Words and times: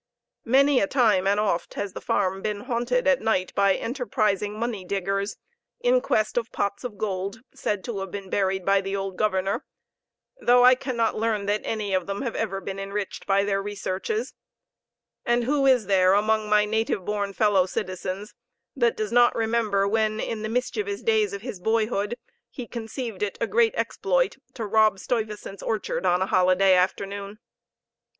Many 0.45 0.79
a 0.79 0.87
time 0.87 1.27
and 1.27 1.39
oft 1.39 1.75
has 1.75 1.93
the 1.93 2.01
farm 2.01 2.41
been 2.41 2.61
haunted 2.61 3.07
at 3.07 3.21
night 3.21 3.53
by 3.53 3.75
enterprising 3.75 4.57
money 4.57 4.83
diggers, 4.83 5.37
in 5.79 6.01
quest 6.01 6.37
of 6.39 6.51
pots 6.51 6.83
of 6.83 6.97
gold, 6.97 7.41
said 7.53 7.83
to 7.83 7.99
have 7.99 8.09
been 8.09 8.27
buried 8.27 8.65
by 8.65 8.81
the 8.81 8.95
old 8.95 9.15
governor, 9.15 9.63
though 10.41 10.65
I 10.65 10.73
cannot 10.73 11.17
learn 11.17 11.45
that 11.45 11.61
any 11.63 11.93
of 11.93 12.07
them 12.07 12.23
have 12.23 12.35
ever 12.35 12.59
been 12.59 12.79
enriched 12.79 13.27
by 13.27 13.43
their 13.43 13.61
researches; 13.61 14.33
and 15.23 15.43
who 15.43 15.67
is 15.67 15.85
there, 15.85 16.13
among 16.15 16.49
my 16.49 16.65
native 16.65 17.05
born 17.05 17.31
fellow 17.31 17.67
citizens, 17.67 18.33
that 18.75 18.97
does 18.97 19.11
not 19.11 19.35
remember 19.35 19.87
when, 19.87 20.19
in 20.19 20.41
the 20.41 20.49
mischievous 20.49 21.03
days 21.03 21.31
of 21.31 21.43
his 21.43 21.59
boyhood, 21.59 22.17
he 22.49 22.65
conceived 22.65 23.21
it 23.21 23.37
a 23.39 23.45
great 23.45 23.75
exploit 23.75 24.37
to 24.55 24.65
rob 24.65 24.97
"Stuyvesant's 24.97 25.61
orchard" 25.61 26.07
on 26.07 26.23
a 26.23 26.33
holiday 26.33 26.73
afternoon? 26.73 27.37